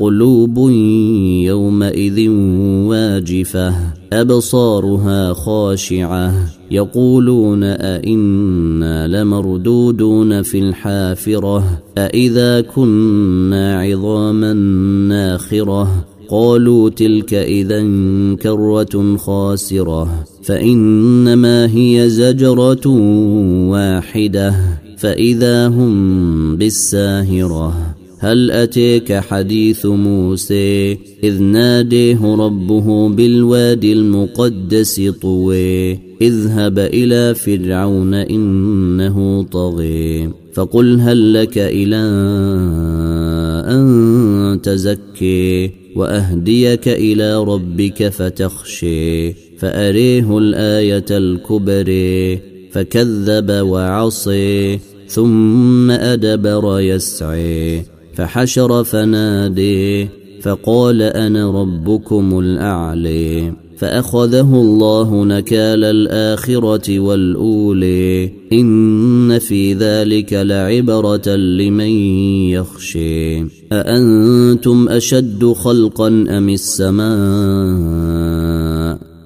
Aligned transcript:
قلوب 0.00 0.70
يومئذ 1.44 2.28
واجفة 2.88 3.74
أبصارها 4.12 5.32
خاشعة 5.32 6.34
يقولون 6.70 7.62
أئنا 7.64 9.08
لمردودون 9.08 10.42
في 10.42 10.58
الحافرة 10.58 11.82
أإذا 11.98 12.60
كنا 12.60 13.80
عظاما 13.80 14.52
ناخرة 15.08 16.04
قالوا 16.28 16.90
تلك 16.90 17.34
اذا 17.34 17.82
كرة 18.42 19.16
خاسرة 19.16 20.24
فإنما 20.42 21.66
هي 21.66 22.08
زجرة 22.08 22.88
واحدة 23.70 24.54
فإذا 24.98 25.68
هم 25.68 26.56
بالساهرة. 26.56 27.93
هل 28.18 28.50
أتيك 28.50 29.12
حديث 29.12 29.86
موسى 29.86 30.98
إذ 31.24 31.42
ناديه 31.42 32.34
ربه 32.34 33.08
بالوادي 33.08 33.92
المقدس 33.92 35.10
طوي 35.22 35.92
اذهب 36.22 36.78
إلى 36.78 37.34
فرعون 37.34 38.14
إنه 38.14 39.42
طغي 39.42 40.30
فقل 40.54 41.00
هل 41.00 41.34
لك 41.34 41.58
إلى 41.58 41.96
أن 43.68 44.60
تزكي 44.62 45.70
وأهديك 45.96 46.88
إلى 46.88 47.44
ربك 47.44 48.08
فتخشي 48.08 49.32
فأريه 49.58 50.38
الآية 50.38 51.06
الكبرى 51.10 52.38
فكذب 52.72 53.50
وعصي 53.50 54.78
ثم 55.08 55.90
أدبر 55.90 56.80
يسعي 56.80 57.93
فحشر 58.16 58.84
فنادي 58.84 60.08
فقال 60.42 61.02
أنا 61.02 61.50
ربكم 61.50 62.38
الأعلي 62.38 63.52
فأخذه 63.78 64.54
الله 64.54 65.24
نكال 65.24 65.84
الآخرة 65.84 67.00
والأولي 67.00 68.32
إن 68.52 69.38
في 69.38 69.74
ذلك 69.74 70.32
لعبرة 70.32 71.28
لمن 71.36 71.90
يخشي. 72.50 73.40
أأنتم 73.72 74.88
أشد 74.88 75.44
خلقا 75.44 76.08
أم 76.08 76.48
السماء؟ 76.48 77.04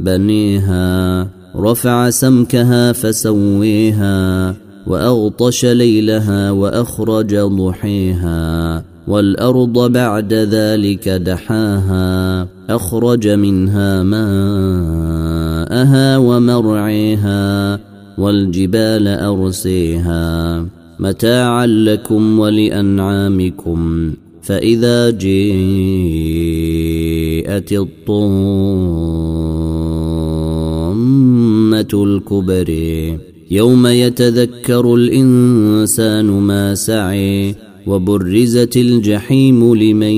بنيها 0.00 1.28
رفع 1.56 2.10
سمكها 2.10 2.92
فسويها. 2.92 4.54
وأغطش 4.86 5.64
ليلها 5.64 6.50
وأخرج 6.50 7.36
ضحيها 7.36 8.84
والأرض 9.08 9.92
بعد 9.92 10.34
ذلك 10.34 11.08
دحاها 11.08 12.48
أخرج 12.70 13.28
منها 13.28 14.02
ماءها 14.02 14.58
ومرعيها 16.18 17.80
والجبال 18.18 19.08
أرسيها 19.08 20.66
متاعا 20.98 21.66
لكم 21.66 22.38
ولأنعامكم 22.38 24.12
فإذا 24.42 25.10
جيءت 25.10 26.12
الطامة 27.72 28.32
الكبري 31.94 33.31
يوم 33.52 33.86
يتذكر 33.86 34.94
الإنسان 34.94 36.26
ما 36.26 36.74
سعي 36.74 37.54
وبرزت 37.86 38.76
الجحيم 38.76 39.74
لمن 39.74 40.16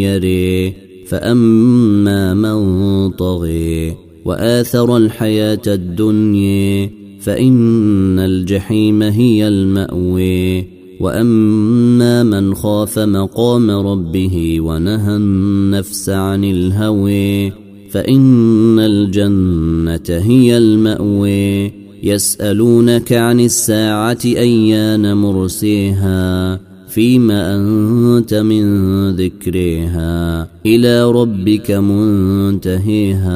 يري 0.00 0.74
فأما 1.06 2.34
من 2.34 3.10
طغي 3.10 3.94
وآثر 4.24 4.96
الحياة 4.96 5.62
الدنيا 5.66 6.90
فإن 7.20 8.18
الجحيم 8.18 9.02
هي 9.02 9.48
المأوي 9.48 10.64
وأما 11.00 12.22
من 12.22 12.54
خاف 12.54 12.98
مقام 12.98 13.70
ربه 13.70 14.60
ونهى 14.60 15.16
النفس 15.16 16.08
عن 16.08 16.44
الهوي 16.44 17.52
فإن 17.90 18.78
الجنة 18.78 20.20
هي 20.22 20.58
المأوي 20.58 21.85
يسألونك 22.06 23.12
عن 23.12 23.40
الساعة 23.40 24.18
أيان 24.24 25.16
مرسيها 25.16 26.60
فيما 26.88 27.56
أنت 27.56 28.34
من 28.34 28.64
ذكرها 29.10 30.48
إلى 30.66 31.10
ربك 31.10 31.70
منتهيها 31.70 33.34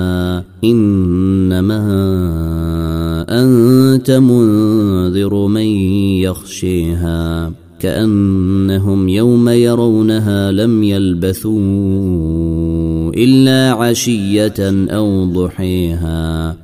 إنما 0.64 1.80
أنت 3.28 4.10
منذر 4.10 5.46
من 5.46 5.66
يخشيها 6.24 7.52
كأنهم 7.80 9.08
يوم 9.08 9.48
يرونها 9.48 10.52
لم 10.52 10.82
يلبثوا 10.82 11.60
إلا 13.14 13.72
عشية 13.72 14.86
أو 14.90 15.24
ضحيها 15.24 16.56